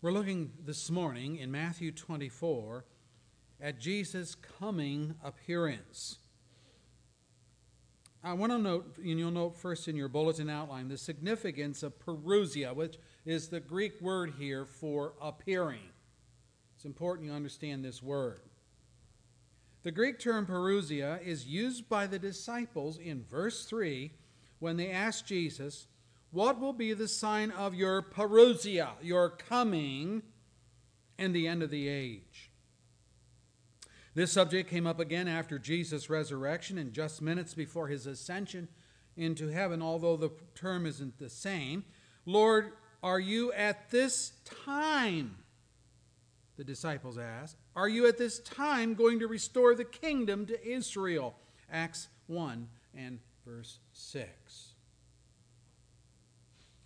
[0.00, 2.84] We're looking this morning in Matthew 24
[3.60, 6.18] at Jesus' coming appearance.
[8.22, 11.98] I want to note, and you'll note first in your bulletin outline, the significance of
[11.98, 15.90] parousia, which is the Greek word here for appearing.
[16.76, 18.42] It's important you understand this word.
[19.82, 24.12] The Greek term parousia is used by the disciples in verse 3
[24.60, 25.88] when they ask Jesus,
[26.30, 30.22] What will be the sign of your parousia, your coming,
[31.18, 32.50] and the end of the age?
[34.14, 38.68] This subject came up again after Jesus' resurrection and just minutes before his ascension
[39.16, 41.84] into heaven, although the term isn't the same.
[42.26, 44.32] Lord, are you at this
[44.66, 45.36] time,
[46.56, 51.36] the disciples asked, are you at this time going to restore the kingdom to Israel?
[51.70, 54.67] Acts 1 and verse 6.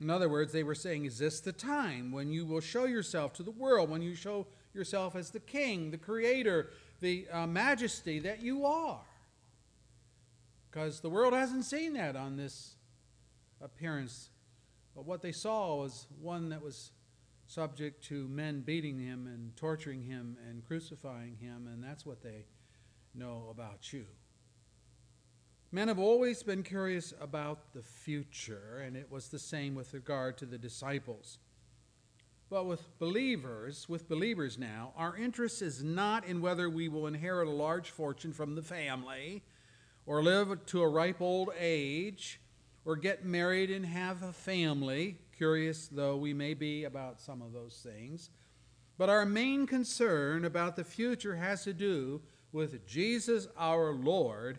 [0.02, 3.33] In other words, they were saying, Is this the time when you will show yourself
[3.34, 8.18] to the world, when you show yourself as the king, the creator, the uh, majesty
[8.18, 9.01] that you are?
[10.68, 12.74] Because the world hasn't seen that on this
[13.60, 14.30] appearance.
[14.96, 16.90] But what they saw was one that was
[17.46, 22.46] subject to men beating him and torturing him and crucifying him, and that's what they
[23.15, 24.07] know about you.
[25.74, 30.37] Men have always been curious about the future, and it was the same with regard
[30.37, 31.38] to the disciples.
[32.51, 37.48] But with believers, with believers now, our interest is not in whether we will inherit
[37.48, 39.43] a large fortune from the family,
[40.04, 42.38] or live to a ripe old age,
[42.84, 47.54] or get married and have a family, curious though we may be about some of
[47.54, 48.28] those things.
[48.98, 52.20] But our main concern about the future has to do
[52.52, 54.59] with Jesus our Lord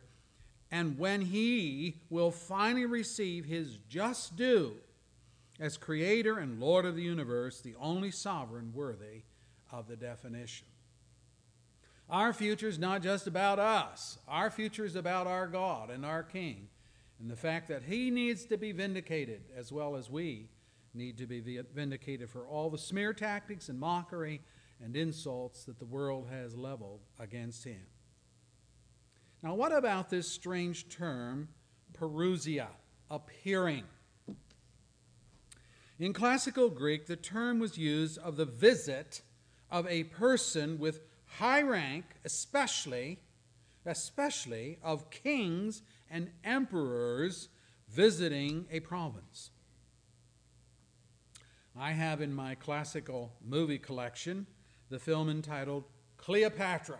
[0.73, 4.73] and when he will finally receive his just due
[5.59, 9.21] as creator and Lord of the universe, the only sovereign worthy
[9.71, 10.65] of the definition.
[12.09, 16.23] Our future is not just about us, our future is about our God and our
[16.23, 16.69] King,
[17.19, 20.49] and the fact that he needs to be vindicated as well as we
[20.95, 21.39] need to be
[21.71, 24.41] vindicated for all the smear tactics and mockery
[24.83, 27.85] and insults that the world has leveled against him.
[29.43, 31.49] Now, what about this strange term,
[31.91, 32.69] parousia,
[33.11, 33.83] appearing?
[35.99, 39.21] In classical Greek, the term was used of the visit
[39.69, 43.19] of a person with high rank, especially,
[43.85, 47.49] especially of kings and emperors
[47.89, 49.51] visiting a province.
[51.77, 54.47] I have in my classical movie collection
[54.89, 55.83] the film entitled
[56.15, 56.99] Cleopatra,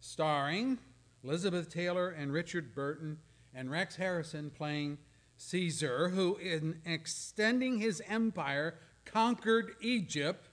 [0.00, 0.78] starring
[1.24, 3.18] Elizabeth Taylor and Richard Burton,
[3.54, 4.98] and Rex Harrison playing
[5.36, 8.74] Caesar, who, in extending his empire,
[9.04, 10.48] conquered Egypt,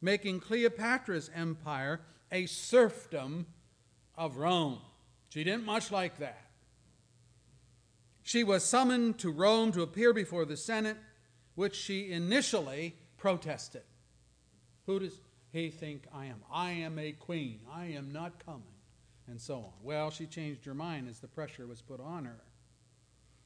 [0.00, 3.46] making Cleopatra's empire a serfdom
[4.16, 4.80] of Rome.
[5.30, 6.50] She didn't much like that.
[8.22, 10.96] She was summoned to Rome to appear before the Senate
[11.54, 13.82] which she initially protested.
[14.86, 15.20] Who does
[15.52, 16.42] he think I am?
[16.52, 17.60] I am a queen.
[17.72, 18.73] I am not coming.
[19.28, 19.72] And so on.
[19.82, 22.42] Well, she changed her mind as the pressure was put on her.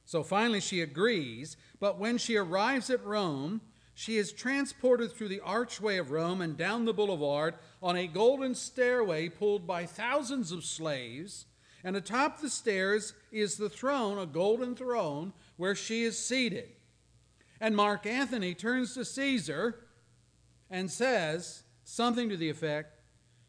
[0.05, 3.61] So finally, she agrees, but when she arrives at Rome,
[3.93, 8.55] she is transported through the archway of Rome and down the boulevard on a golden
[8.55, 11.45] stairway pulled by thousands of slaves.
[11.83, 16.69] And atop the stairs is the throne, a golden throne, where she is seated.
[17.61, 19.85] And Mark Antony turns to Caesar
[20.69, 23.01] and says something to the effect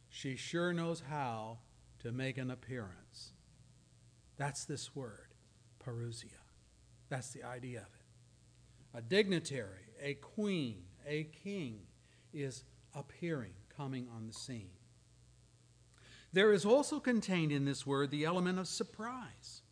[0.09, 1.59] she sure knows how
[2.01, 3.33] to make an appearance.
[4.37, 5.35] That's this word,
[5.85, 6.41] parousia.
[7.09, 8.99] That's the idea of it.
[8.99, 11.81] A dignitary, a queen, a king
[12.33, 14.71] is appearing, coming on the scene.
[16.33, 19.63] There is also contained in this word the element of surprise.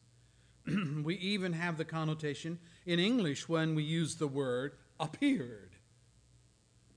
[1.02, 5.76] we even have the connotation in English when we use the word appeared.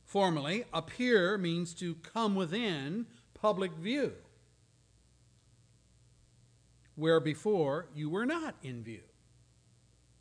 [0.04, 4.14] Formally, appear means to come within public view,
[7.02, 9.02] where before you were not in view.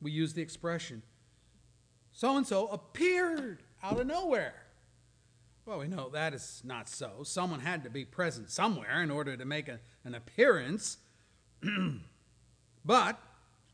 [0.00, 1.03] We use the expression,
[2.11, 4.55] so and so appeared out of nowhere.
[5.67, 7.23] Well, we know that is not so.
[7.23, 10.97] Someone had to be present somewhere in order to make a, an appearance.
[12.85, 13.21] but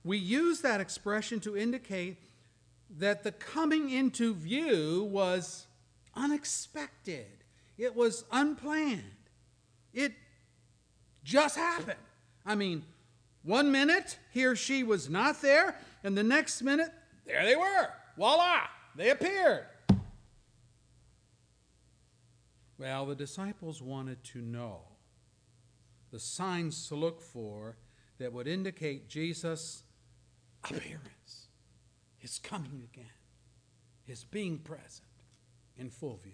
[0.02, 2.16] we use that expression to indicate
[2.98, 5.68] that the coming into view was
[6.16, 7.44] unexpected,
[7.78, 9.30] it was unplanned,
[9.94, 10.12] it
[11.22, 12.00] just happened.
[12.44, 12.84] I mean,
[13.46, 16.92] one minute he or she was not there, and the next minute,
[17.24, 17.88] there they were.
[18.18, 18.62] Voila,
[18.96, 19.66] they appeared.
[22.78, 24.80] Well, the disciples wanted to know
[26.10, 27.76] the signs to look for
[28.18, 29.84] that would indicate Jesus'
[30.64, 31.48] appearance,
[32.18, 33.06] his coming again,
[34.04, 35.08] his being present
[35.76, 36.32] in full view.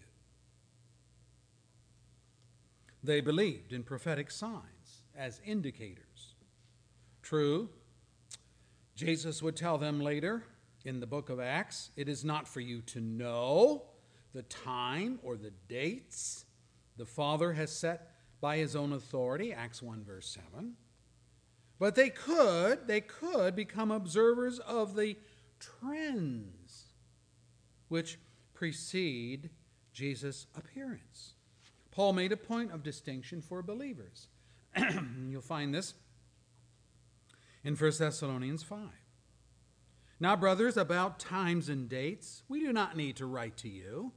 [3.05, 6.32] They believed in prophetic signs as indicators.
[7.23, 7.71] True,
[8.95, 10.45] Jesus would tell them later
[10.85, 13.85] in the book of Acts it is not for you to know
[14.35, 16.45] the time or the dates
[16.97, 18.11] the Father has set
[18.41, 20.75] by his own authority, Acts 1, verse 7.
[21.79, 25.17] But they could, they could become observers of the
[25.59, 26.87] trends
[27.89, 28.19] which
[28.55, 29.51] precede
[29.93, 31.35] Jesus' appearance.
[31.91, 34.29] Paul made a point of distinction for believers.
[35.29, 35.95] You'll find this
[37.65, 38.79] in 1 Thessalonians 5.
[40.21, 44.13] Now, brothers, about times and dates, we do not need to write to you,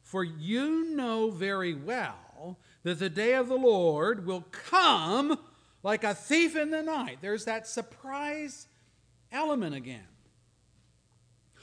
[0.00, 5.38] for you know very well that the day of the Lord will come
[5.82, 7.18] like a thief in the night.
[7.20, 8.68] There's that surprise
[9.32, 10.06] element again.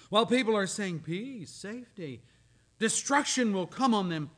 [0.10, 2.24] While people are saying peace, safety,
[2.80, 4.31] destruction will come on them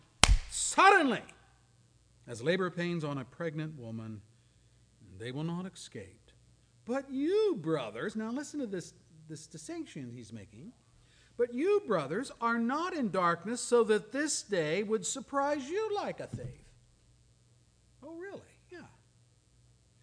[0.49, 1.23] suddenly
[2.27, 4.21] as labor pains on a pregnant woman,
[5.09, 6.20] and they will not escape.
[6.85, 8.93] But you, brothers, now listen to this,
[9.29, 10.71] this distinction he's making.
[11.37, 16.19] But you, brothers, are not in darkness so that this day would surprise you like
[16.19, 16.61] a thief.
[18.03, 18.41] Oh, really?
[18.69, 18.79] Yeah.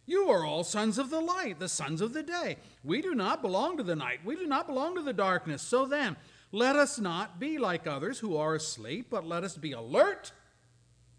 [0.07, 2.57] You are all sons of the light, the sons of the day.
[2.83, 4.21] We do not belong to the night.
[4.25, 5.63] We do not belong to the darkness.
[5.63, 6.17] So then,
[6.51, 10.33] let us not be like others who are asleep, but let us be alert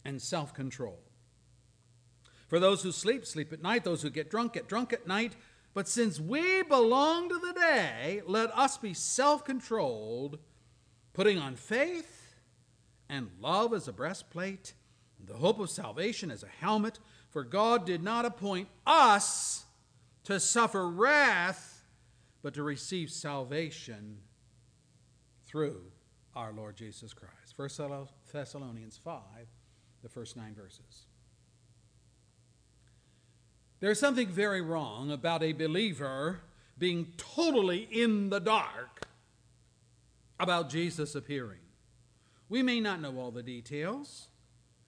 [0.03, 0.99] and self control.
[2.47, 3.83] For those who sleep, sleep at night.
[3.83, 5.33] Those who get drunk, get drunk at night.
[5.73, 10.39] But since we belong to the day, let us be self controlled,
[11.13, 12.35] putting on faith
[13.07, 14.73] and love as a breastplate,
[15.19, 16.99] and the hope of salvation as a helmet.
[17.29, 19.65] For God did not appoint us
[20.23, 21.85] to suffer wrath,
[22.41, 24.17] but to receive salvation
[25.45, 25.81] through
[26.35, 27.53] our Lord Jesus Christ.
[27.55, 29.21] 1 Thessalonians 5,
[30.01, 31.05] the first nine verses.
[33.79, 36.41] There's something very wrong about a believer
[36.77, 39.07] being totally in the dark
[40.39, 41.59] about Jesus appearing.
[42.49, 44.27] We may not know all the details.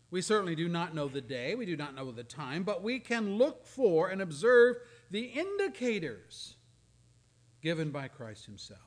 [0.09, 2.99] We certainly do not know the day, we do not know the time, but we
[2.99, 4.75] can look for and observe
[5.09, 6.55] the indicators
[7.61, 8.79] given by Christ Himself.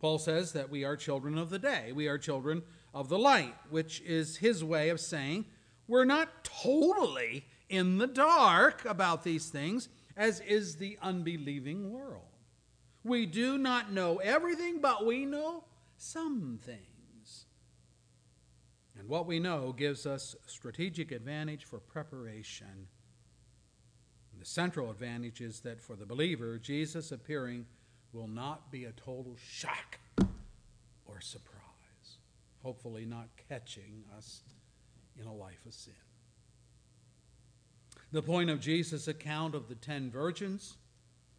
[0.00, 2.62] Paul says that we are children of the day, we are children
[2.92, 5.44] of the light, which is his way of saying
[5.88, 12.22] we're not totally in the dark about these things, as is the unbelieving world.
[13.02, 15.64] We do not know everything, but we know
[15.96, 17.46] some things.
[18.98, 22.88] And what we know gives us strategic advantage for preparation.
[24.32, 27.64] And the central advantage is that for the believer, Jesus appearing
[28.12, 29.98] will not be a total shock
[31.06, 32.18] or surprise,
[32.62, 34.42] hopefully, not catching us
[35.20, 35.94] in a life of sin.
[38.10, 40.76] The point of Jesus' account of the ten virgins,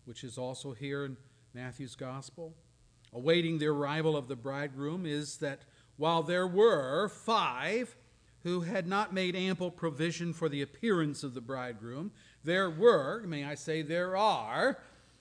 [0.06, 1.18] which is also here in
[1.54, 2.54] Matthew's Gospel,
[3.12, 5.62] awaiting the arrival of the bridegroom, is that
[5.98, 7.96] while there were five
[8.44, 12.12] who had not made ample provision for the appearance of the bridegroom,
[12.44, 14.80] there were, may I say, there are,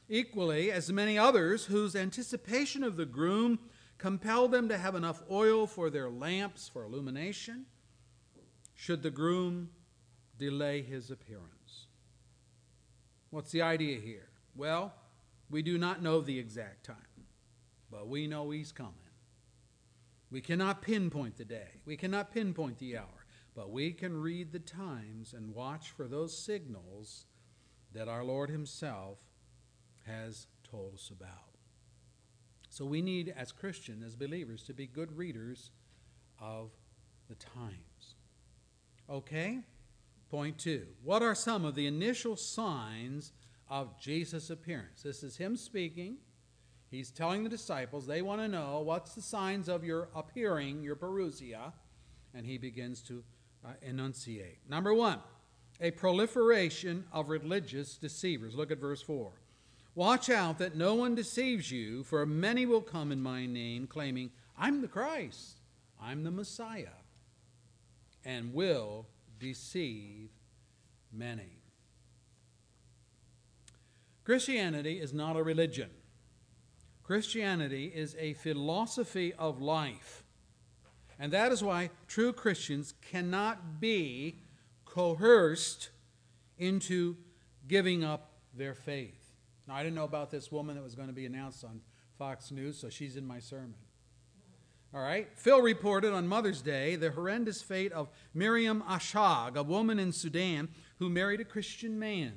[0.09, 3.59] equally as many others whose anticipation of the groom
[3.97, 7.67] compelled them to have enough oil for their lamps for illumination.
[8.79, 9.71] Should the groom
[10.39, 11.89] delay his appearance.
[13.31, 14.29] What's the idea here?
[14.55, 14.95] Well,
[15.51, 17.27] we do not know the exact time,
[17.91, 18.95] but we know he's coming.
[20.31, 24.61] We cannot pinpoint the day, we cannot pinpoint the hour, but we can read the
[24.61, 27.27] times and watch for those signals
[27.93, 29.19] that our Lord Himself
[30.07, 31.57] has told us about.
[32.71, 35.73] So we need, as Christians, as believers, to be good readers
[36.39, 36.71] of
[37.29, 38.15] the times.
[39.11, 39.61] Okay?
[40.31, 43.33] Point two What are some of the initial signs
[43.69, 45.03] of Jesus' appearance?
[45.03, 46.19] This is him speaking.
[46.91, 50.97] He's telling the disciples, they want to know what's the signs of your appearing, your
[50.97, 51.73] parousia,
[52.35, 53.23] and he begins to
[53.63, 54.59] uh, enunciate.
[54.69, 55.19] Number one,
[55.81, 58.55] a proliferation of religious deceivers.
[58.55, 59.33] Look at verse 4.
[59.95, 64.31] Watch out that no one deceives you, for many will come in my name, claiming,
[64.57, 65.61] I'm the Christ,
[66.01, 66.98] I'm the Messiah,
[68.25, 69.07] and will
[69.39, 70.31] deceive
[71.13, 71.63] many.
[74.25, 75.91] Christianity is not a religion.
[77.03, 80.25] Christianity is a philosophy of life.
[81.19, 84.43] And that is why true Christians cannot be
[84.85, 85.91] coerced
[86.59, 87.17] into
[87.67, 89.33] giving up their faith.
[89.67, 91.81] Now, I didn't know about this woman that was going to be announced on
[92.19, 93.75] Fox News, so she's in my sermon.
[94.95, 95.29] All right.
[95.37, 100.69] Phil reported on Mother's Day the horrendous fate of Miriam Ashag, a woman in Sudan
[100.99, 102.33] who married a Christian man.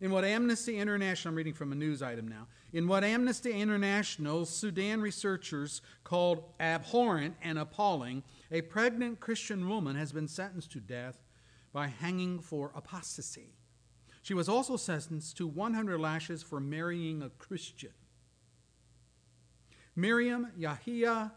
[0.00, 4.44] In what Amnesty International, I'm reading from a news item now, in what Amnesty International
[4.44, 11.24] Sudan researchers called abhorrent and appalling, a pregnant Christian woman has been sentenced to death
[11.72, 13.54] by hanging for apostasy.
[14.22, 17.92] She was also sentenced to 100 lashes for marrying a Christian.
[19.96, 21.32] Miriam Yahya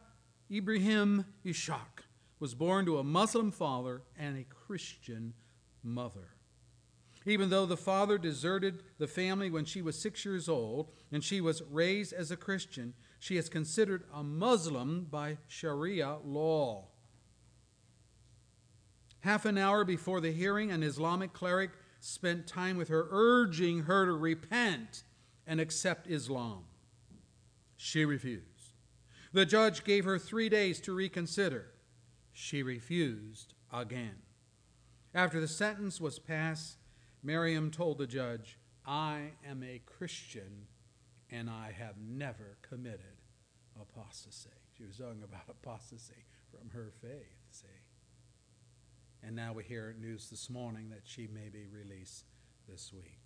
[0.52, 2.04] Ibrahim Ishaq
[2.42, 5.34] was born to a Muslim father and a Christian
[5.82, 6.36] mother.
[7.26, 11.40] Even though the father deserted the family when she was six years old and she
[11.40, 16.88] was raised as a Christian, she is considered a Muslim by Sharia law.
[19.22, 24.06] Half an hour before the hearing, an Islamic cleric spent time with her, urging her
[24.06, 25.04] to repent
[25.46, 26.64] and accept Islam.
[27.76, 28.49] She refused.
[29.32, 31.68] The judge gave her three days to reconsider.
[32.32, 34.24] She refused again.
[35.14, 36.78] After the sentence was passed,
[37.22, 40.68] Miriam told the judge, I am a Christian
[41.30, 43.22] and I have never committed
[43.80, 44.50] apostasy.
[44.78, 47.68] She was talking about apostasy from her faith, see?
[49.22, 52.26] And now we hear news this morning that she may be released
[52.68, 53.20] this week.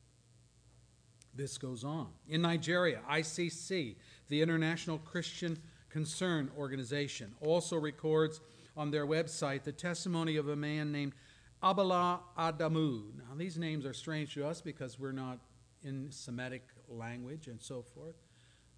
[1.36, 2.10] This goes on.
[2.27, 3.95] In Nigeria, ICC,
[4.29, 5.57] the International Christian
[5.94, 8.42] Concern Organization, also records
[8.76, 11.14] on their website the testimony of a man named
[11.62, 13.16] Abala Adamu.
[13.16, 15.38] Now, these names are strange to us because we're not
[15.84, 18.16] in Semitic language and so forth.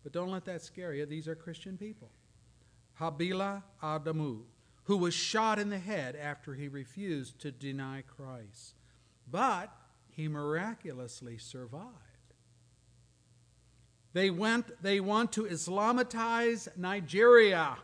[0.03, 1.05] But don't let that scare you.
[1.05, 2.11] These are Christian people.
[2.99, 4.41] Habila Adamu,
[4.83, 8.75] who was shot in the head after he refused to deny Christ.
[9.31, 9.71] But
[10.09, 12.04] he miraculously survived.
[14.15, 17.75] They, went, they want to Islamatize Nigeria.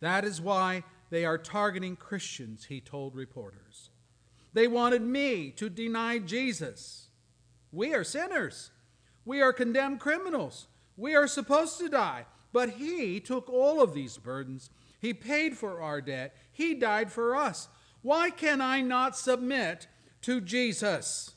[0.00, 3.90] That is why they are targeting Christians, he told reporters.
[4.52, 7.06] They wanted me to deny Jesus.
[7.70, 8.72] We are sinners.
[9.24, 10.66] We are condemned criminals.
[10.96, 12.26] We are supposed to die.
[12.52, 14.70] But he took all of these burdens.
[15.00, 16.34] He paid for our debt.
[16.50, 17.68] He died for us.
[18.02, 19.86] Why can I not submit
[20.22, 21.36] to Jesus?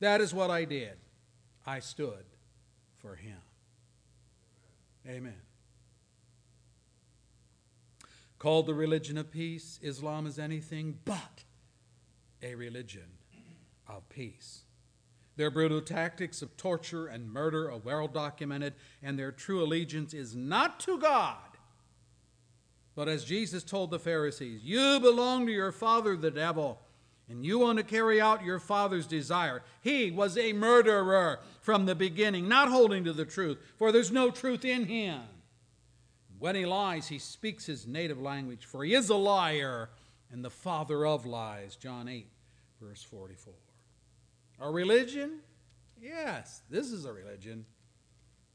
[0.00, 0.98] That is what I did.
[1.64, 2.26] I stood
[3.06, 3.38] for him.
[5.08, 5.40] Amen.
[8.38, 11.44] Called the religion of peace, Islam is anything but
[12.42, 13.06] a religion
[13.88, 14.62] of peace.
[15.36, 20.34] Their brutal tactics of torture and murder are well documented, and their true allegiance is
[20.34, 21.36] not to God.
[22.96, 26.80] But as Jesus told the Pharisees, you belong to your father, the devil,
[27.28, 29.62] and you want to carry out your father's desire.
[29.80, 34.30] He was a murderer from the beginning, not holding to the truth, for there's no
[34.30, 35.22] truth in him.
[36.38, 39.90] When he lies, he speaks his native language, for he is a liar
[40.30, 41.76] and the father of lies.
[41.76, 42.28] John 8,
[42.80, 43.54] verse 44.
[44.60, 45.40] A religion?
[46.00, 47.64] Yes, this is a religion,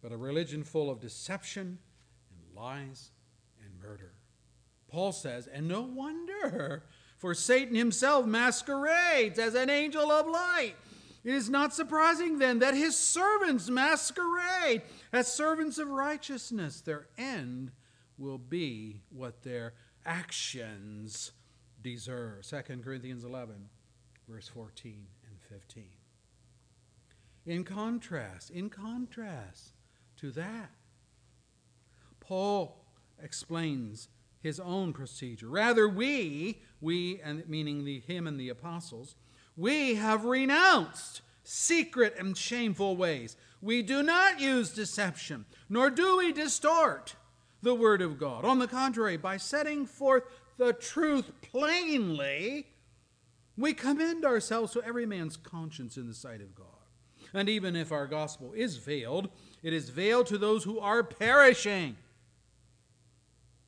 [0.01, 1.79] but a religion full of deception
[2.29, 3.11] and lies
[3.63, 4.13] and murder.
[4.87, 6.83] Paul says, and no wonder,
[7.21, 10.73] for Satan himself masquerades as an angel of light.
[11.23, 14.81] It is not surprising then that his servants masquerade
[15.13, 16.81] as servants of righteousness.
[16.81, 17.73] Their end
[18.17, 19.73] will be what their
[20.03, 21.31] actions
[21.83, 22.43] deserve.
[22.49, 23.69] 2 Corinthians 11,
[24.27, 25.83] verse 14 and 15.
[27.45, 29.73] In contrast, in contrast
[30.17, 30.71] to that,
[32.19, 32.83] Paul
[33.21, 34.09] explains
[34.41, 35.47] his own procedure.
[35.47, 39.15] Rather, we, we, and meaning the him and the apostles,
[39.55, 43.35] we have renounced secret and shameful ways.
[43.61, 47.15] We do not use deception, nor do we distort
[47.61, 48.43] the Word of God.
[48.43, 50.23] On the contrary, by setting forth
[50.57, 52.67] the truth plainly,
[53.57, 56.67] we commend ourselves to every man's conscience in the sight of God.
[57.33, 59.29] And even if our gospel is veiled,
[59.63, 61.95] it is veiled to those who are perishing.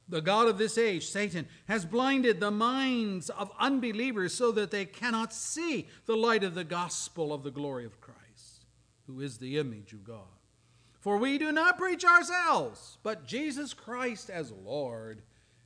[0.10, 4.86] The God of this age, Satan, has blinded the minds of unbelievers so that they
[4.86, 8.66] cannot see the light of the gospel of the glory of Christ,
[9.08, 10.28] who is the image of God.
[11.00, 15.22] For we do not preach ourselves, but Jesus Christ as Lord,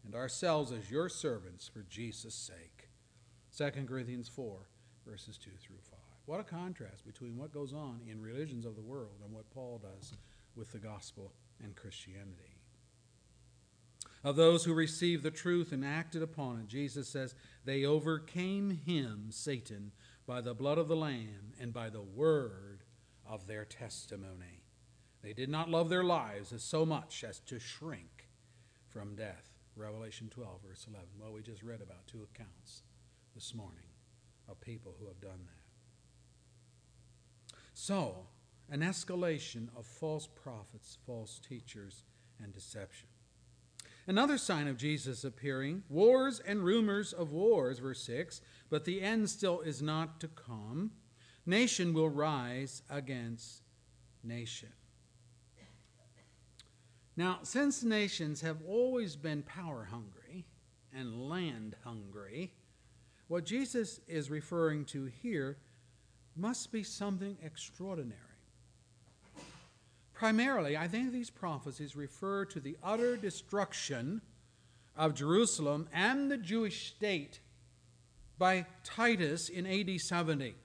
[0.05, 2.89] and ourselves as your servants for Jesus' sake.
[3.57, 4.67] 2 Corinthians 4,
[5.05, 5.99] verses 2 through 5.
[6.25, 9.81] What a contrast between what goes on in religions of the world and what Paul
[9.81, 10.13] does
[10.55, 11.31] with the gospel
[11.63, 12.56] and Christianity.
[14.27, 16.67] Of those who received the truth and acted upon it.
[16.67, 19.93] Jesus says, They overcame him, Satan,
[20.25, 22.83] by the blood of the Lamb and by the word
[23.25, 24.65] of their testimony.
[25.23, 28.27] They did not love their lives so much as to shrink
[28.89, 29.49] from death.
[29.77, 31.07] Revelation 12, verse 11.
[31.17, 32.83] Well, we just read about two accounts
[33.33, 33.87] this morning
[34.49, 35.61] of people who have done that.
[37.73, 38.27] So,
[38.69, 42.03] an escalation of false prophets, false teachers,
[42.43, 43.07] and deception.
[44.07, 49.29] Another sign of Jesus appearing wars and rumors of wars, verse 6, but the end
[49.29, 50.91] still is not to come.
[51.45, 53.63] Nation will rise against
[54.23, 54.69] nation.
[57.17, 60.45] Now, since nations have always been power hungry
[60.93, 62.53] and land hungry,
[63.27, 65.57] what Jesus is referring to here
[66.35, 68.26] must be something extraordinary.
[70.17, 74.23] Primarily, I think these prophecies refer to the utter destruction
[74.95, 77.39] of Jerusalem and the Jewish state
[78.39, 80.55] by Titus in AD 70.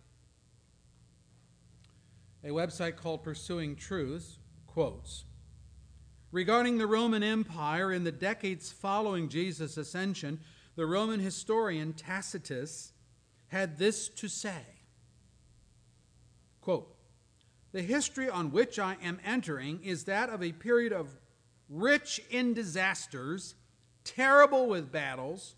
[2.45, 5.27] A website called Pursuing Truth quotes
[6.31, 10.41] Regarding the Roman Empire in the decades following Jesus' ascension,
[10.77, 12.93] the Roman historian Tacitus
[13.49, 14.63] had this to say
[16.63, 16.92] quote,
[17.73, 21.19] The history on which I am entering is that of a period of
[21.69, 23.55] rich in disasters,
[24.05, 25.55] terrible with battles,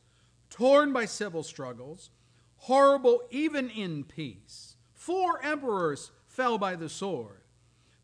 [0.49, 2.11] torn by civil struggles,
[2.57, 4.77] horrible even in peace.
[4.93, 7.41] Four emperors fell by the sword.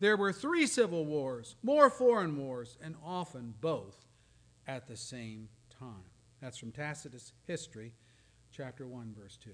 [0.01, 4.07] There were three civil wars, more foreign wars, and often both
[4.67, 5.49] at the same
[5.79, 6.11] time.
[6.41, 7.93] That's from Tacitus' History,
[8.51, 9.51] chapter 1, verse 2.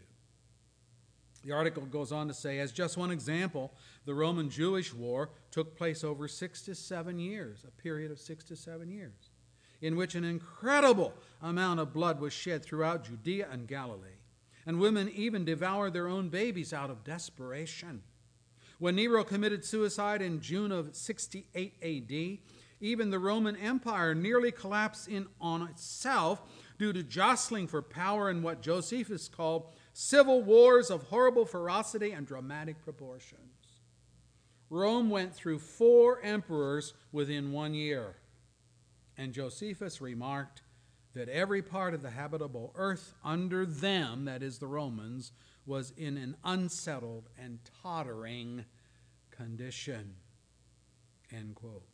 [1.47, 3.73] The article goes on to say, as just one example,
[4.05, 8.43] the Roman Jewish War took place over six to seven years, a period of six
[8.47, 9.31] to seven years,
[9.81, 14.19] in which an incredible amount of blood was shed throughout Judea and Galilee.
[14.67, 18.03] And women even devoured their own babies out of desperation.
[18.81, 22.39] When Nero committed suicide in June of 68 AD,
[22.81, 26.43] even the Roman Empire nearly collapsed in on itself
[26.77, 32.27] due to jostling for power in what Josephus called civil wars of horrible ferocity and
[32.27, 33.41] dramatic proportions.
[34.69, 38.17] Rome went through four emperors within one year,
[39.17, 40.61] and Josephus remarked
[41.15, 45.33] that every part of the habitable earth under them, that is the Romans,
[45.65, 48.67] was in an unsettled and tottering
[49.31, 50.17] condition.
[51.33, 51.89] End quote.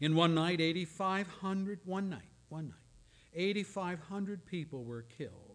[0.00, 2.76] In one night, 8,500, one night, one night,
[3.34, 5.47] 8,500 people were killed,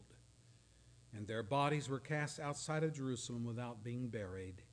[1.15, 4.63] and their bodies were cast outside of Jerusalem without being buried.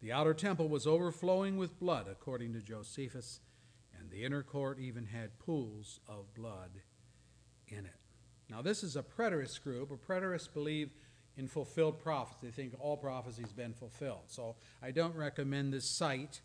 [0.00, 3.40] The outer temple was overflowing with blood, according to Josephus,
[3.98, 6.70] and the inner court even had pools of blood
[7.68, 7.96] in it.
[8.50, 9.90] Now, this is a preterist group.
[9.90, 10.90] A preterist believe
[11.36, 12.38] in fulfilled prophecy.
[12.42, 14.24] They think all prophecy has been fulfilled.
[14.26, 16.42] So I don't recommend this site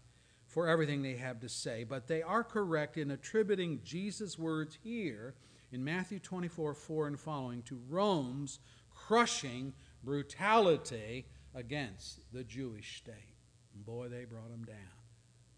[0.48, 5.36] for everything they have to say, but they are correct in attributing Jesus' words here
[5.71, 13.38] in Matthew 24 4 and following to Rome's crushing brutality against the Jewish state.
[13.73, 14.77] And boy, they brought them down.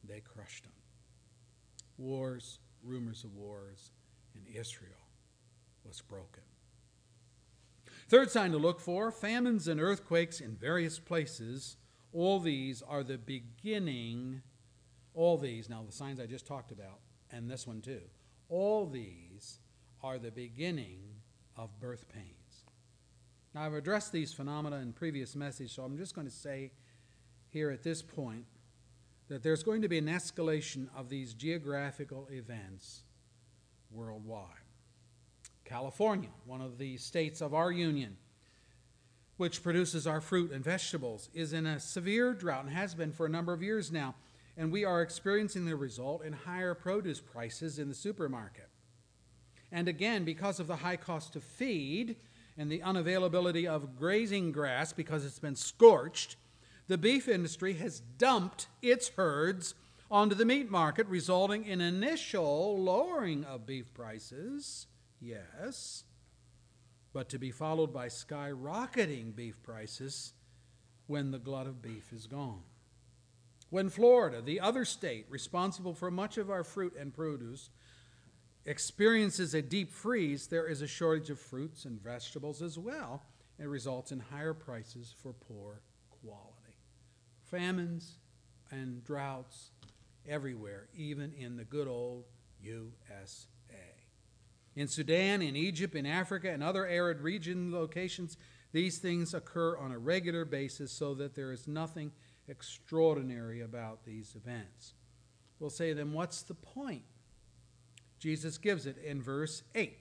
[0.04, 0.74] They crushed them.
[1.98, 3.92] Wars, rumors of wars,
[4.34, 4.92] and Israel
[5.86, 6.44] was broken.
[8.08, 11.78] Third sign to look for famines and earthquakes in various places.
[12.14, 14.42] All these are the beginning,
[15.14, 17.00] all these, now the signs I just talked about,
[17.32, 18.02] and this one too,
[18.50, 19.61] all these
[20.04, 21.00] are the beginning
[21.56, 22.66] of birth pains.
[23.54, 26.72] Now, I've addressed these phenomena in previous messages, so I'm just going to say
[27.50, 28.46] here at this point
[29.28, 33.04] that there's going to be an escalation of these geographical events
[33.92, 34.48] worldwide.
[35.66, 38.18] California, one of the states of our union,
[39.38, 43.26] which produces our fruit and vegetables, is in a severe drought and has been for
[43.26, 44.16] a number of years now.
[44.58, 48.68] And we are experiencing the result in higher produce prices in the supermarket.
[49.72, 52.18] And again, because of the high cost to feed
[52.58, 56.36] and the unavailability of grazing grass because it's been scorched,
[56.88, 59.76] the beef industry has dumped its herds
[60.10, 64.88] onto the meat market, resulting in initial lowering of beef prices
[65.22, 66.04] yes,
[67.14, 70.34] but to be followed by skyrocketing beef prices
[71.08, 72.64] when the glut of beef is gone.
[73.70, 77.70] When Florida, the other state responsible for much of our fruit and produce,
[78.66, 83.24] experiences a deep freeze, there is a shortage of fruits and vegetables as well.
[83.60, 85.82] It results in higher prices for poor
[86.22, 86.78] quality.
[87.50, 88.18] Famines
[88.72, 89.72] and droughts
[90.28, 92.26] everywhere, even in the good old
[92.62, 93.48] USA.
[94.76, 98.38] In Sudan, in Egypt, in Africa, and other arid region locations,
[98.72, 102.12] these things occur on a regular basis so that there is nothing
[102.48, 104.94] extraordinary about these events.
[105.60, 107.04] We'll say, then what's the point?
[108.22, 109.98] Jesus gives it in verse 8.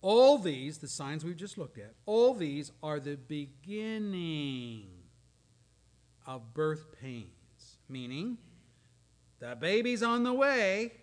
[0.00, 4.88] All these, the signs we've just looked at, all these are the beginning
[6.26, 8.38] of birth pains, meaning
[9.38, 10.94] the baby's on the way,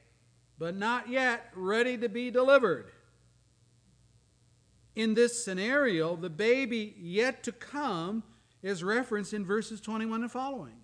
[0.58, 2.91] but not yet ready to be delivered.
[4.95, 8.23] In this scenario, the baby yet to come
[8.63, 10.77] is referenced in verses 21 and following.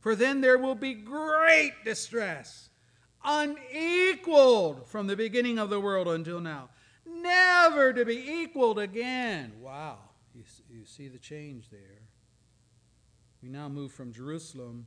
[0.00, 2.70] For then there will be great distress,
[3.26, 6.70] unequaled from the beginning of the world until now,
[7.04, 9.52] never to be equaled again.
[9.60, 9.98] Wow,
[10.32, 12.08] you, see the change there.
[13.42, 14.86] We now move from Jerusalem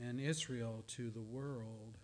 [0.00, 1.96] and Israel to the world.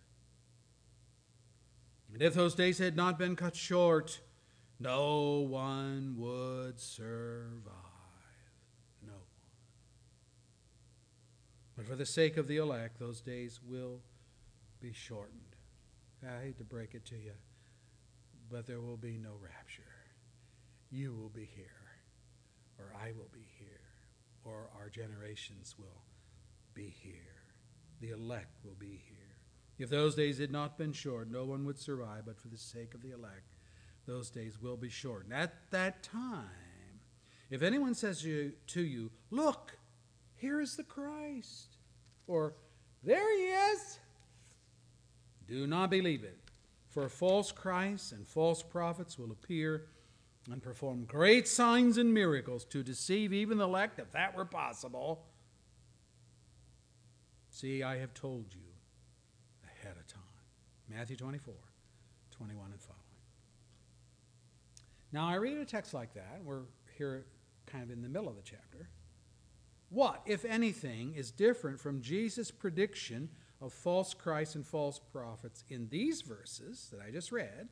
[2.13, 4.21] And if those days had not been cut short,
[4.79, 7.73] no one would survive.
[9.05, 9.21] No one.
[11.75, 14.01] But for the sake of the elect, those days will
[14.81, 15.55] be shortened.
[16.23, 17.33] I hate to break it to you,
[18.49, 19.83] but there will be no rapture.
[20.89, 21.65] You will be here,
[22.79, 23.81] or I will be here,
[24.43, 26.03] or our generations will
[26.73, 27.13] be here.
[28.01, 29.37] The elect will be here.
[29.77, 32.93] If those days had not been short, no one would survive, but for the sake
[32.93, 33.55] of the elect,
[34.05, 35.33] those days will be shortened.
[35.33, 37.01] At that time,
[37.49, 39.77] if anyone says to you, Look,
[40.35, 41.77] here is the Christ,
[42.27, 42.55] or
[43.03, 43.99] There he is,
[45.47, 46.37] do not believe it.
[46.89, 49.87] For false Christs and false prophets will appear
[50.51, 55.25] and perform great signs and miracles to deceive even the elect, if that were possible.
[57.49, 58.61] See, I have told you
[59.63, 60.21] ahead of time.
[60.89, 61.53] Matthew 24,
[62.31, 63.01] 21 and following.
[65.11, 66.41] Now, I read a text like that.
[66.43, 66.63] We're
[66.97, 67.25] here
[67.65, 68.89] kind of in the middle of the chapter.
[69.89, 73.29] What, if anything, is different from Jesus' prediction
[73.65, 77.67] of false Christs and false prophets in these verses that I just read,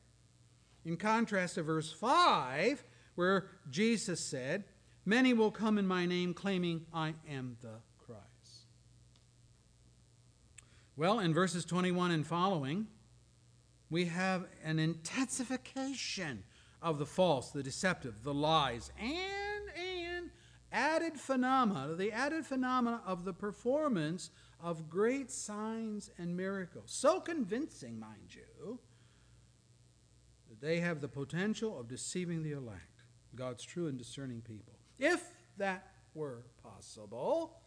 [0.84, 2.82] in contrast to verse 5,
[3.14, 4.64] where Jesus said,
[5.06, 8.66] Many will come in my name claiming I am the Christ.
[10.96, 12.88] Well, in verses 21 and following,
[13.88, 16.42] we have an intensification
[16.82, 19.43] of the false, the deceptive, the lies, and,
[20.74, 26.90] added phenomena, the added phenomena of the performance of great signs and miracles.
[26.90, 28.80] So convincing, mind you,
[30.48, 33.02] that they have the potential of deceiving the elect,
[33.34, 34.74] God's true and discerning people.
[34.98, 37.58] If that were possible,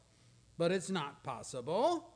[0.57, 2.09] but it's not possible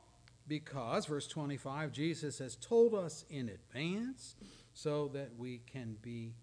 [0.46, 4.34] because, verse 25, Jesus has told us in advance
[4.74, 6.34] so that we can be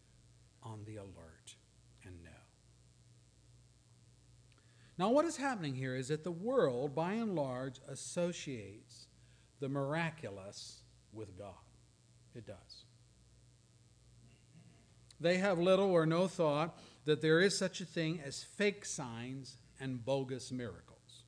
[0.64, 1.56] on the alert
[2.06, 2.30] and know.
[5.00, 9.08] Now, what is happening here is that the world, by and large, associates
[9.62, 10.82] the miraculous
[11.14, 11.54] with God.
[12.36, 12.84] It does.
[15.18, 19.56] They have little or no thought that there is such a thing as fake signs
[19.80, 21.24] and bogus miracles.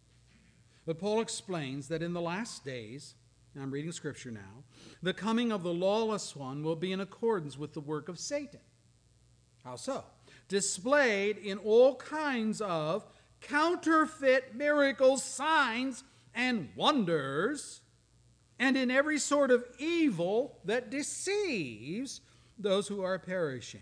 [0.86, 3.16] But Paul explains that in the last days,
[3.60, 4.66] I'm reading scripture now,
[5.02, 8.60] the coming of the lawless one will be in accordance with the work of Satan
[9.64, 10.04] how so?
[10.48, 13.06] Displayed in all kinds of
[13.42, 17.82] counterfeit miracles, signs, and wonders,
[18.60, 22.22] and in every sort of evil that deceives
[22.58, 23.82] those who are perishing.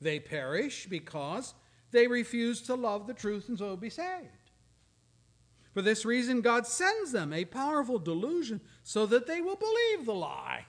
[0.00, 1.54] They perish because
[1.90, 4.28] they refuse to love the truth and so be saved.
[5.72, 10.14] For this reason, God sends them a powerful delusion so that they will believe the
[10.14, 10.66] lie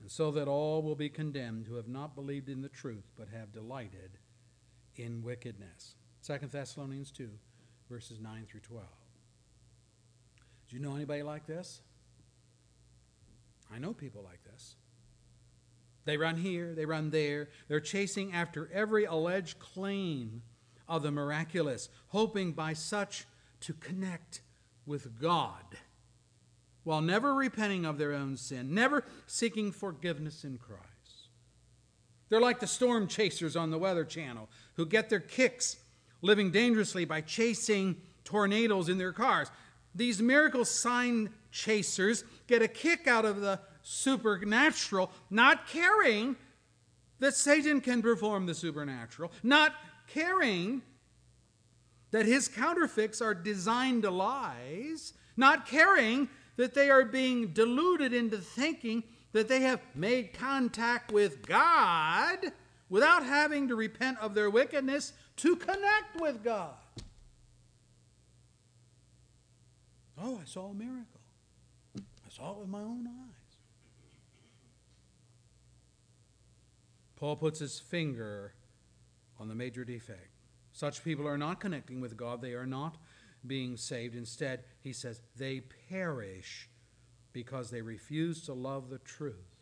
[0.00, 3.28] and so that all will be condemned who have not believed in the truth, but
[3.28, 4.18] have delighted
[4.96, 5.94] in wickedness.
[6.26, 7.28] 2 Thessalonians 2,
[7.90, 8.86] verses 9 through 12.
[10.68, 11.82] Do you know anybody like this?
[13.72, 14.76] I know people like this.
[16.06, 17.48] They run here, they run there.
[17.68, 20.42] They're chasing after every alleged claim
[20.88, 23.26] of the miraculous, hoping by such
[23.60, 24.40] to connect
[24.86, 25.78] with God
[26.84, 30.84] while never repenting of their own sin, never seeking forgiveness in Christ.
[32.28, 35.76] They're like the storm chasers on the Weather Channel who get their kicks
[36.24, 39.50] living dangerously by chasing tornadoes in their cars.
[39.94, 46.36] These miracle sign chasers get a kick out of the supernatural, not caring
[47.20, 49.74] that Satan can perform the supernatural, not
[50.08, 50.80] caring
[52.10, 58.38] that his counterfeits are designed to lies, not caring that they are being deluded into
[58.38, 62.38] thinking that they have made contact with God
[62.88, 66.74] without having to repent of their wickedness to connect with God.
[70.20, 71.20] Oh, I saw a miracle.
[71.98, 73.56] I saw it with my own eyes.
[77.16, 78.54] Paul puts his finger
[79.38, 80.30] on the major defect.
[80.72, 82.96] Such people are not connecting with God, they are not
[83.46, 84.14] being saved.
[84.14, 86.68] Instead, he says, they perish
[87.32, 89.54] because they refuse to love the truth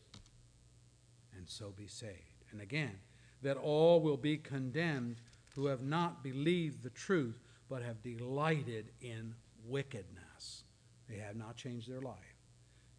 [1.37, 2.45] and so be saved.
[2.51, 2.99] And again,
[3.43, 5.21] that all will be condemned
[5.55, 9.35] who have not believed the truth but have delighted in
[9.65, 10.65] wickedness.
[11.09, 12.37] They have not changed their life,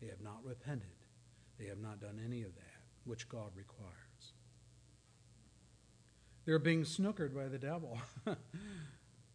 [0.02, 0.88] they have not repented,
[1.60, 2.64] they have not done any of that
[3.06, 3.92] which God requires.
[6.46, 7.98] They're being snookered by the devil.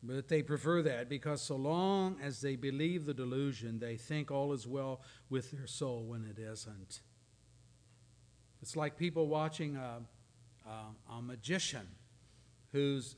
[0.03, 4.53] But they prefer that because so long as they believe the delusion, they think all
[4.53, 7.01] is well with their soul when it isn't.
[8.63, 10.03] It's like people watching a,
[10.67, 11.89] a, a magician
[12.73, 13.17] whose,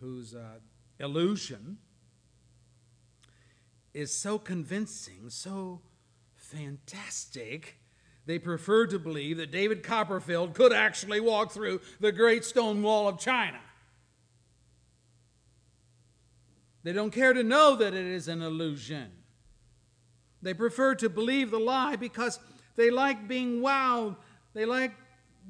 [0.00, 0.58] whose uh,
[0.98, 1.78] illusion
[3.94, 5.80] is so convincing, so
[6.34, 7.78] fantastic,
[8.26, 13.08] they prefer to believe that David Copperfield could actually walk through the Great Stone Wall
[13.08, 13.60] of China.
[16.82, 19.10] They don't care to know that it is an illusion.
[20.42, 22.38] They prefer to believe the lie because
[22.76, 24.16] they like being wowed.
[24.54, 24.92] They like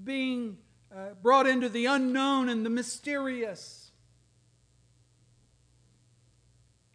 [0.04, 0.56] being
[0.96, 3.90] uh, brought into the unknown and the mysterious.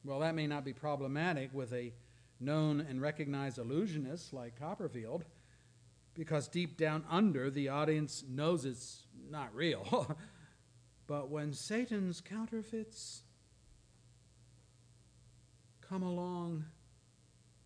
[0.04, 1.94] Well, that may not be problematic with a
[2.40, 5.26] known and recognized illusionist like Copperfield,
[6.16, 10.18] because deep down under, the audience knows it's not real.
[11.08, 13.22] but when Satan's counterfeits
[15.82, 16.66] come along,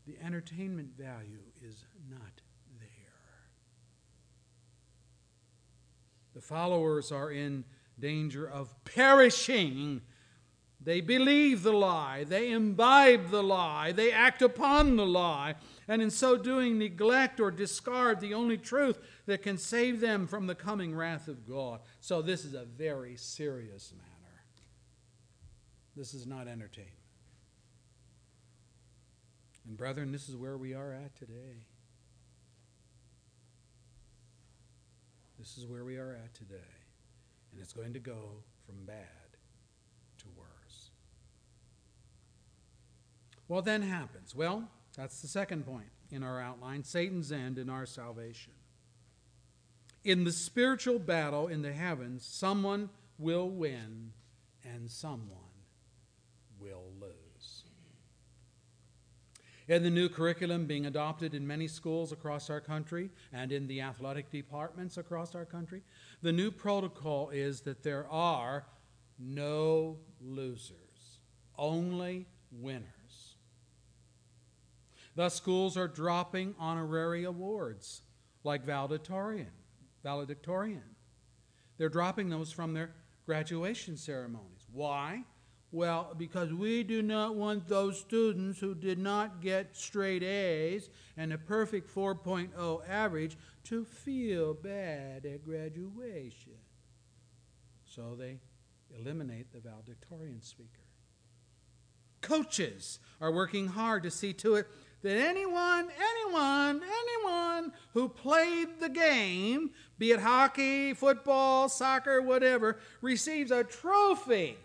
[0.06, 2.42] the entertainment value is not
[6.36, 7.64] The followers are in
[7.98, 10.02] danger of perishing.
[10.82, 15.56] They believe the lie, they imbibe the lie, they act upon the lie,
[15.88, 20.46] and in so doing neglect or discard the only truth that can save them from
[20.46, 21.80] the coming wrath of God.
[22.02, 24.44] So, this is a very serious matter.
[25.96, 26.94] This is not entertainment.
[29.66, 31.66] And, brethren, this is where we are at today.
[35.46, 36.56] This is where we are at today.
[37.52, 39.38] And it's going to go from bad
[40.18, 40.90] to worse.
[43.46, 44.34] What then happens?
[44.34, 48.54] Well, that's the second point in our outline Satan's end in our salvation.
[50.04, 54.14] In the spiritual battle in the heavens, someone will win
[54.64, 55.30] and someone
[56.60, 56.86] will.
[59.68, 63.82] In the new curriculum being adopted in many schools across our country and in the
[63.82, 65.82] athletic departments across our country,
[66.22, 68.68] the new protocol is that there are
[69.18, 71.20] no losers,
[71.58, 73.38] only winners.
[75.16, 78.02] Thus, schools are dropping honorary awards
[78.44, 79.52] like valedictorian.
[80.04, 80.96] valedictorian.
[81.78, 82.94] They're dropping those from their
[83.26, 84.68] graduation ceremonies.
[84.72, 85.24] Why?
[85.76, 91.34] Well, because we do not want those students who did not get straight A's and
[91.34, 96.54] a perfect 4.0 average to feel bad at graduation.
[97.84, 98.38] So they
[98.98, 100.88] eliminate the valedictorian speaker.
[102.22, 104.68] Coaches are working hard to see to it
[105.02, 113.52] that anyone, anyone, anyone who played the game, be it hockey, football, soccer, whatever, receives
[113.52, 114.56] a trophy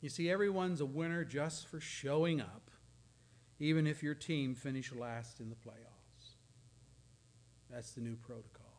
[0.00, 2.70] you see, everyone's a winner just for showing up,
[3.58, 6.36] even if your team finished last in the playoffs.
[7.70, 8.70] That's the new protocol.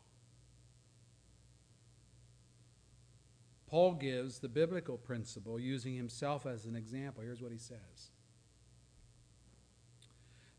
[3.72, 7.22] Paul gives the biblical principle using himself as an example.
[7.22, 8.10] Here's what he says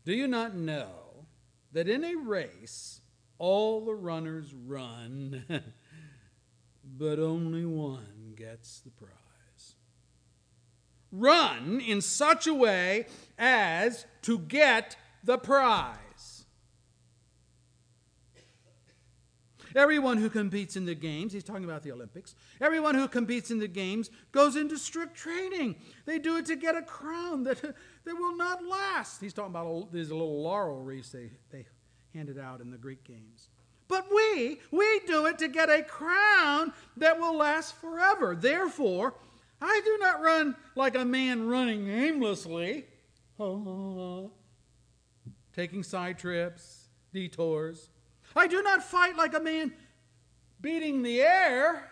[0.04, 1.26] Do you not know
[1.72, 3.02] that in a race
[3.38, 5.44] all the runners run,
[6.84, 9.23] but only one gets the prize?
[11.14, 13.06] Run in such a way
[13.38, 15.98] as to get the prize.
[19.74, 23.58] Everyone who competes in the games, he's talking about the Olympics, everyone who competes in
[23.58, 25.74] the games goes into strict training.
[26.06, 27.74] They do it to get a crown that, that
[28.14, 29.20] will not last.
[29.20, 31.66] He's talking about these little laurel wreaths they, they
[32.14, 33.48] handed out in the Greek games.
[33.88, 38.36] But we, we do it to get a crown that will last forever.
[38.36, 39.14] Therefore,
[39.60, 42.86] I do not run like a man running aimlessly.
[45.54, 47.90] taking side trips, detours.
[48.36, 49.72] I do not fight like a man
[50.60, 51.90] beating the air.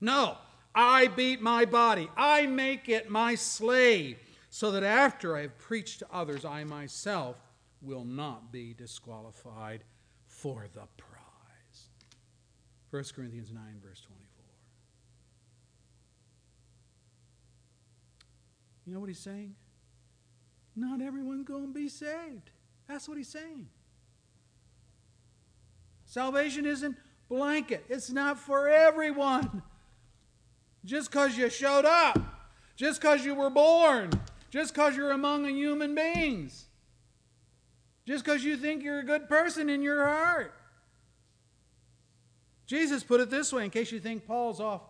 [0.00, 0.36] No,
[0.74, 2.10] I beat my body.
[2.16, 4.18] I make it my slave,
[4.50, 7.40] so that after I have preached to others, I myself
[7.80, 9.84] will not be disqualified
[10.26, 11.88] for the prize.
[12.90, 14.25] 1 Corinthians 9, verse 24.
[18.86, 19.54] You know what he's saying?
[20.76, 22.50] Not everyone's going to be saved.
[22.88, 23.66] That's what he's saying.
[26.04, 26.96] Salvation isn't
[27.28, 29.62] blanket, it's not for everyone.
[30.84, 32.16] Just because you showed up,
[32.76, 34.10] just because you were born,
[34.50, 36.66] just because you're among human beings,
[38.06, 40.54] just because you think you're a good person in your heart.
[42.66, 44.82] Jesus put it this way, in case you think Paul's off,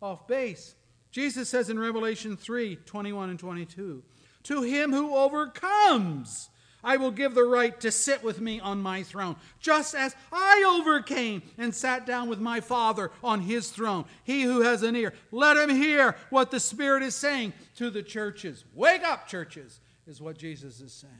[0.00, 0.74] off base.
[1.12, 4.02] Jesus says in Revelation 3 21 and 22,
[4.44, 6.48] To him who overcomes,
[6.82, 10.64] I will give the right to sit with me on my throne, just as I
[10.80, 14.06] overcame and sat down with my Father on his throne.
[14.24, 18.02] He who has an ear, let him hear what the Spirit is saying to the
[18.02, 18.64] churches.
[18.74, 21.12] Wake up, churches, is what Jesus is saying.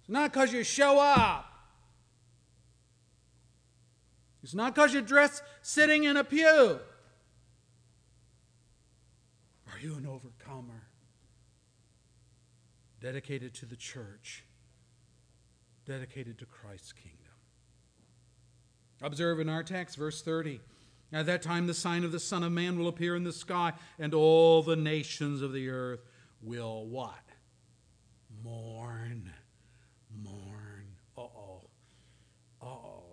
[0.00, 1.50] It's not because you show up.
[4.42, 6.78] It's not because you dress sitting in a pew.
[9.76, 10.88] Are you an overcomer?
[13.00, 14.44] Dedicated to the church
[15.86, 17.20] dedicated to Christ's kingdom.
[19.00, 20.60] Observe in our text, verse 30.
[21.12, 23.72] At that time, the sign of the Son of Man will appear in the sky,
[23.98, 26.00] and all the nations of the earth
[26.42, 27.14] will what?
[28.42, 29.30] Mourn.
[30.10, 30.86] Mourn.
[31.16, 31.60] Uh oh.
[32.60, 33.04] Uh oh.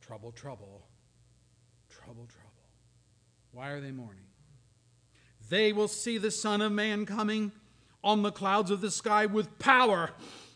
[0.00, 0.88] Trouble, trouble.
[1.88, 2.48] Trouble, trouble.
[3.52, 4.27] Why are they mourning?
[5.48, 7.52] They will see the Son of Man coming
[8.04, 10.10] on the clouds of the sky with power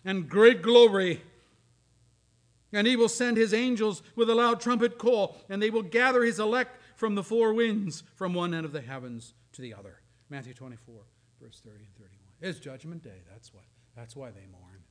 [0.04, 1.22] and great glory.
[2.72, 6.22] And he will send his angels with a loud trumpet call, and they will gather
[6.22, 10.00] his elect from the four winds, from one end of the heavens to the other.
[10.30, 10.94] Matthew 24,
[11.40, 12.10] verse 30 and 31.
[12.40, 13.22] It's judgment day.
[13.30, 13.64] That's what.
[13.94, 14.84] That's why they mourn.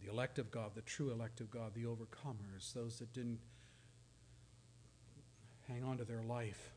[0.00, 3.40] The elect of God, the true elect of God, the overcomers, those that didn't
[5.70, 6.72] hang on to their life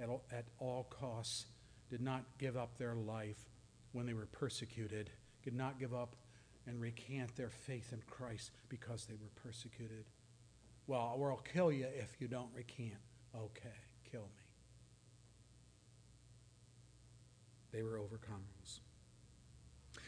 [0.00, 1.46] at all, at all costs,
[1.90, 3.48] did not give up their life
[3.92, 5.10] when they were persecuted,
[5.42, 6.16] did not give up
[6.66, 10.04] and recant their faith in Christ because they were persecuted.
[10.86, 12.98] Well, or I'll kill you if you don't recant.
[13.34, 13.68] Okay,
[14.10, 14.42] kill me.
[17.72, 18.80] They were overcomers.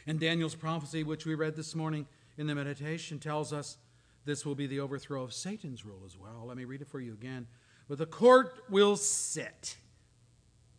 [0.06, 3.78] And Daniel's prophecy, which we read this morning in the meditation, tells us
[4.24, 6.44] this will be the overthrow of Satan's rule as well.
[6.46, 7.46] Let me read it for you again.
[7.88, 9.76] But the court will sit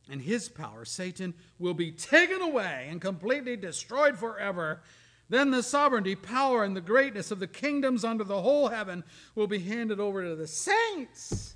[0.09, 4.81] and his power, Satan, will be taken away and completely destroyed forever.
[5.29, 9.03] Then the sovereignty, power, and the greatness of the kingdoms under the whole heaven
[9.35, 11.53] will be handed over to the saints,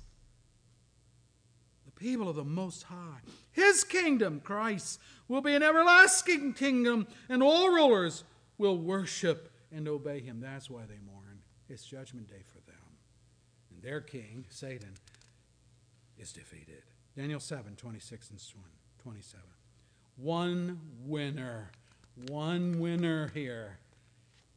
[1.84, 3.18] the people of the Most High.
[3.50, 8.22] His kingdom, Christ, will be an everlasting kingdom, and all rulers
[8.56, 10.38] will worship and obey him.
[10.40, 11.40] That's why they mourn.
[11.68, 12.76] It's judgment day for them.
[13.72, 14.94] And their king, Satan,
[16.18, 16.82] is defeated.
[17.16, 18.40] Daniel 7, 26 and
[19.02, 19.44] 27.
[20.16, 21.70] One winner,
[22.28, 23.78] one winner here,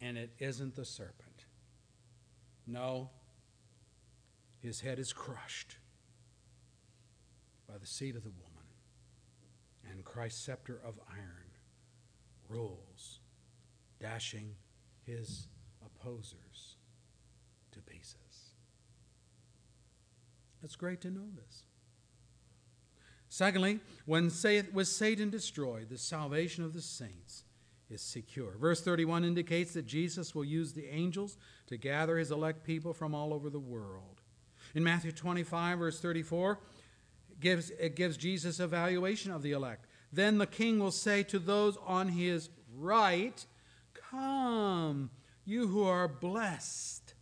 [0.02, 1.46] and it isn't the serpent.
[2.66, 3.10] No,
[4.60, 5.78] his head is crushed
[7.68, 8.66] by the seed of the woman,
[9.90, 11.52] and Christ's scepter of iron
[12.50, 13.20] rules,
[14.00, 14.56] dashing
[15.06, 15.48] his
[15.86, 16.76] opposers
[17.72, 18.54] to pieces.
[20.64, 21.64] It's great to know this.
[23.30, 27.44] Secondly, when saith, was Satan destroyed, the salvation of the saints
[27.90, 28.56] is secure.
[28.60, 33.14] Verse 31 indicates that Jesus will use the angels to gather his elect people from
[33.14, 34.22] all over the world.
[34.76, 36.60] In Matthew 25, verse 34,
[37.32, 39.86] it gives, it gives Jesus' evaluation of the elect.
[40.12, 43.46] Then the king will say to those on his right,
[43.94, 45.10] Come,
[45.46, 47.14] you who are blessed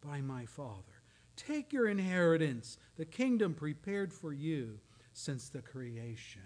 [0.00, 0.93] by my Father.
[1.36, 4.78] Take your inheritance, the kingdom prepared for you
[5.12, 6.42] since the creation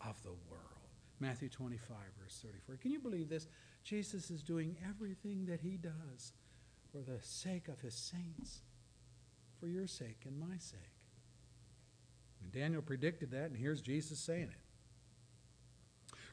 [0.00, 0.62] of the world.
[1.20, 2.76] Matthew 25, verse 34.
[2.76, 3.46] Can you believe this?
[3.84, 6.32] Jesus is doing everything that he does
[6.90, 8.62] for the sake of his saints,
[9.58, 10.78] for your sake and my sake.
[12.42, 14.61] And Daniel predicted that, and here's Jesus saying it.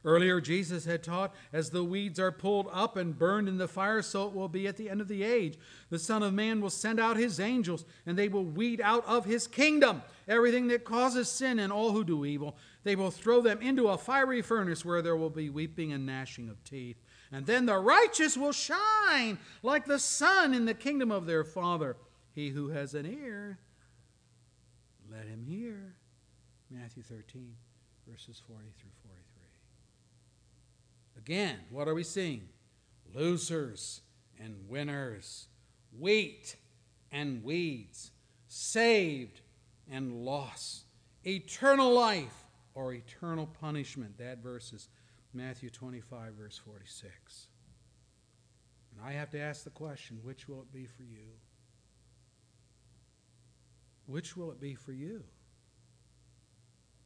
[0.06, 4.02] Earlier, Jesus had taught, as the weeds are pulled up and burned in the fire,
[4.02, 5.58] so it will be at the end of the age.
[5.90, 9.26] The Son of Man will send out his angels, and they will weed out of
[9.26, 12.56] his kingdom everything that causes sin and all who do evil.
[12.84, 16.48] They will throw them into a fiery furnace where there will be weeping and gnashing
[16.48, 17.02] of teeth.
[17.32, 21.98] And then the righteous will shine like the sun in the kingdom of their Father.
[22.34, 23.60] He who has an ear,
[25.12, 25.96] let him hear.
[26.72, 27.56] Matthew 13,
[28.08, 29.09] verses 40 through 43.
[31.20, 32.48] Again, what are we seeing?
[33.14, 34.02] Losers
[34.40, 35.48] and winners,
[36.00, 36.56] wheat
[37.12, 38.12] and weeds,
[38.48, 39.42] saved
[39.92, 40.86] and lost,
[41.26, 44.18] eternal life or eternal punishment.
[44.18, 44.88] That verse is
[45.34, 47.48] Matthew 25, verse 46.
[48.94, 51.34] And I have to ask the question which will it be for you?
[54.06, 55.26] Which will it be for you?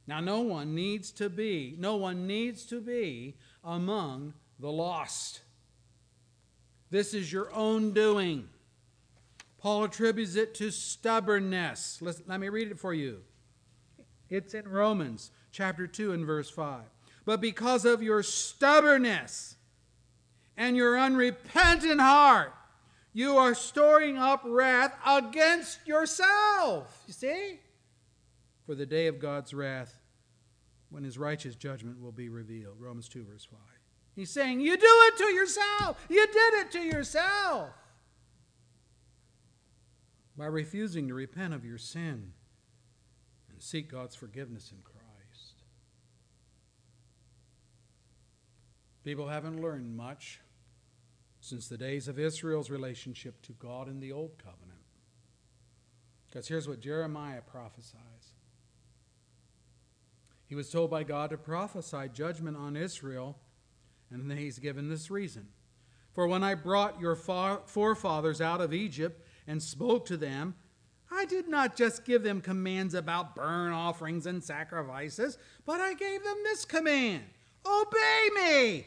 [0.05, 5.41] Now, no one needs to be, no one needs to be among the lost.
[6.89, 8.49] This is your own doing.
[9.57, 12.01] Paul attributes it to stubbornness.
[12.01, 13.21] Let, let me read it for you.
[14.29, 16.81] It's in Romans chapter 2 and verse 5.
[17.25, 19.55] But because of your stubbornness
[20.57, 22.53] and your unrepentant heart,
[23.13, 27.03] you are storing up wrath against yourself.
[27.07, 27.59] You see?
[28.65, 29.99] For the day of God's wrath,
[30.89, 32.75] when his righteous judgment will be revealed.
[32.79, 33.59] Romans 2, verse 5.
[34.15, 36.05] He's saying, You do it to yourself.
[36.07, 37.71] You did it to yourself.
[40.37, 42.33] By refusing to repent of your sin
[43.51, 45.63] and seek God's forgiveness in Christ.
[49.03, 50.41] People haven't learned much
[51.41, 54.79] since the days of Israel's relationship to God in the Old Covenant.
[56.29, 58.12] Because here's what Jeremiah prophesies
[60.45, 63.37] he was told by God to prophesy judgment on Israel,
[64.11, 65.47] and then he's given this reason.
[66.11, 70.55] For when I brought your forefathers out of Egypt and spoke to them,
[71.11, 76.23] I did not just give them commands about burnt offerings and sacrifices, but I gave
[76.23, 77.23] them this command
[77.65, 78.85] Obey me,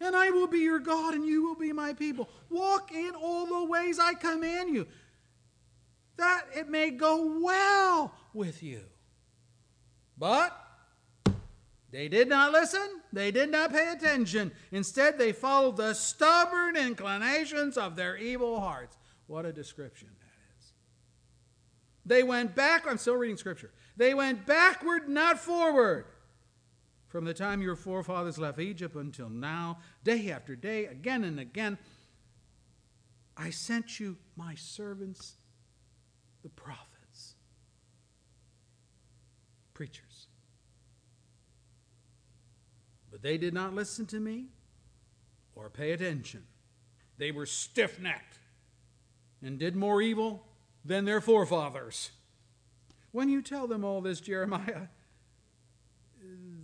[0.00, 2.28] and I will be your God, and you will be my people.
[2.50, 4.86] Walk in all the ways I command you,
[6.16, 8.82] that it may go well with you.
[10.18, 10.56] But
[11.90, 14.52] they did not listen, they did not pay attention.
[14.72, 18.96] Instead, they followed the stubborn inclinations of their evil hearts.
[19.26, 20.72] What a description that is.
[22.04, 23.70] They went back, I'm still reading scripture.
[23.96, 26.06] They went backward, not forward.
[27.06, 31.78] From the time your forefathers left Egypt until now, day after day, again and again,
[33.34, 35.36] I sent you my servants,
[36.42, 37.34] the prophets,
[39.72, 40.07] preachers.
[43.18, 44.46] But they did not listen to me
[45.56, 46.44] or pay attention.
[47.16, 48.38] They were stiff necked
[49.42, 50.46] and did more evil
[50.84, 52.12] than their forefathers.
[53.10, 54.86] When you tell them all this, Jeremiah,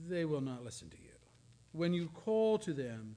[0.09, 1.11] they will not listen to you.
[1.73, 3.17] When you call to them,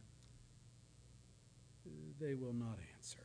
[2.19, 3.19] they will not answer.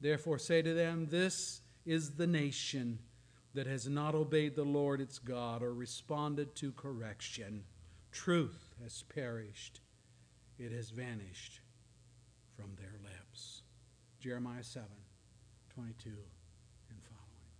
[0.00, 2.98] Therefore, say to them, This is the nation
[3.54, 7.62] that has not obeyed the Lord its God or responded to correction.
[8.12, 9.80] Truth has perished,
[10.58, 11.60] it has vanished
[12.56, 13.62] from their lips.
[14.20, 14.88] Jeremiah 7
[15.74, 16.10] 22
[16.90, 17.52] and following.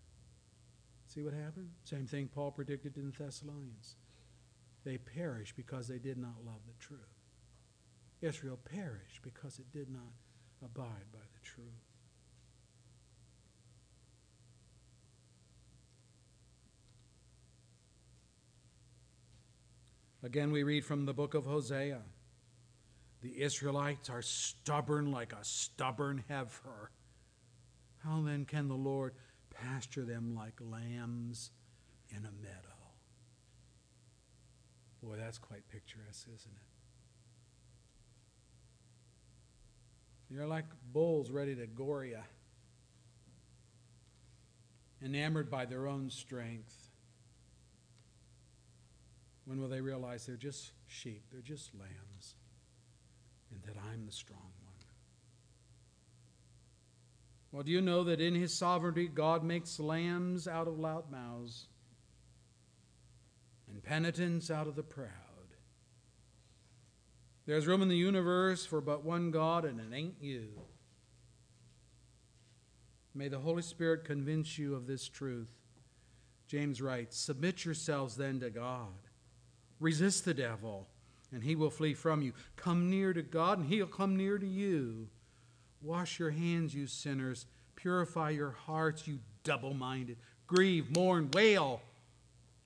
[1.07, 1.71] See what happened?
[1.85, 3.97] Same thing Paul predicted in the Thessalonians.
[4.85, 7.01] They perished because they did not love the truth.
[8.21, 10.13] Israel perished because it did not
[10.65, 11.88] abide by the truth.
[20.23, 22.01] Again, we read from the book of Hosea.
[23.23, 26.91] The Israelites are stubborn like a stubborn heifer.
[28.05, 29.15] How then can the Lord
[29.51, 31.51] pasture them like lambs
[32.11, 32.69] in a meadow?
[35.03, 36.69] Boy, that's quite picturesque, isn't it?
[40.31, 42.19] They're like bulls ready to gore you,
[45.03, 46.88] enamored by their own strength.
[49.49, 52.35] When will they realize they're just sheep, they're just lambs,
[53.51, 54.75] and that I'm the strong one?
[57.51, 61.69] Well, do you know that in His sovereignty, God makes lambs out of loud mouths
[63.71, 65.09] and penitents out of the proud?
[67.47, 70.49] There's room in the universe for but one God, and it ain't you.
[73.15, 75.49] May the Holy Spirit convince you of this truth.
[76.47, 79.08] James writes Submit yourselves then to God.
[79.81, 80.87] Resist the devil,
[81.33, 82.33] and he will flee from you.
[82.57, 85.09] Come near to God, and he'll come near to you.
[85.83, 87.47] Wash your hands, you sinners.
[87.77, 90.17] Purify your hearts, you double minded.
[90.47, 91.81] Grieve, mourn, wail.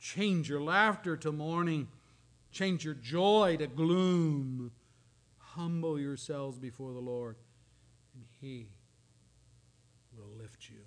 [0.01, 1.89] Change your laughter to mourning.
[2.51, 4.73] Change your joy to gloom.
[5.39, 7.37] Humble yourselves before the Lord,
[8.15, 8.69] and he
[10.17, 10.81] will lift you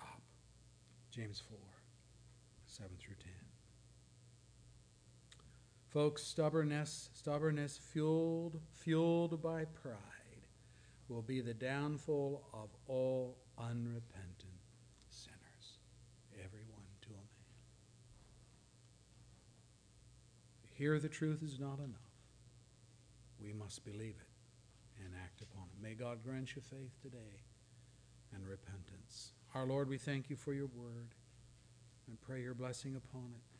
[0.00, 0.20] up.
[1.10, 1.58] James 4
[2.66, 3.15] 7 through 10.
[5.96, 9.96] Folks, stubbornness, stubbornness fueled, fueled by pride
[11.08, 14.60] will be the downfall of all unrepentant
[15.08, 15.78] sinners,
[16.34, 17.24] everyone to a man.
[20.74, 22.12] Hear the truth is not enough.
[23.42, 25.82] We must believe it and act upon it.
[25.82, 27.40] May God grant you faith today
[28.34, 29.32] and repentance.
[29.54, 31.14] Our Lord, we thank you for your word
[32.06, 33.55] and pray your blessing upon it.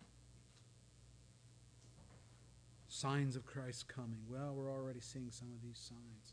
[2.96, 4.20] Signs of Christ coming.
[4.26, 6.32] Well, we're already seeing some of these signs.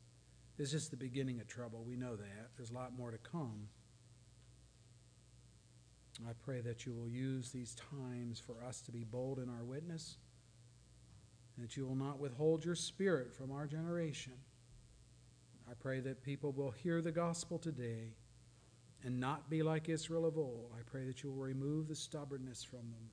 [0.58, 1.84] This is the beginning of trouble.
[1.86, 2.52] We know that.
[2.56, 3.68] There's a lot more to come.
[6.26, 9.66] I pray that you will use these times for us to be bold in our
[9.66, 10.16] witness,
[11.58, 14.32] and that you will not withhold your spirit from our generation.
[15.70, 18.14] I pray that people will hear the gospel today
[19.04, 20.72] and not be like Israel of old.
[20.74, 23.10] I pray that you will remove the stubbornness from them.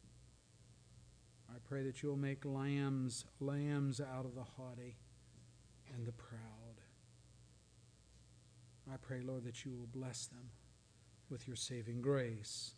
[1.51, 4.96] I pray that you will make lambs, lambs out of the haughty
[5.94, 6.38] and the proud.
[8.92, 10.51] I pray, Lord, that you will bless them
[11.28, 12.72] with your saving grace.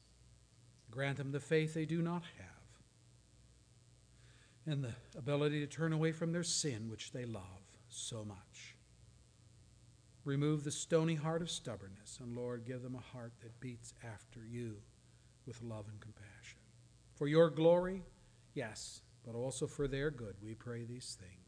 [0.91, 2.53] Grant them the faith they do not have
[4.67, 7.43] and the ability to turn away from their sin, which they love
[7.89, 8.77] so much.
[10.25, 14.41] Remove the stony heart of stubbornness, and Lord, give them a heart that beats after
[14.49, 14.77] you
[15.47, 16.61] with love and compassion.
[17.15, 18.03] For your glory,
[18.55, 21.42] yes, but also for their good, we pray these things.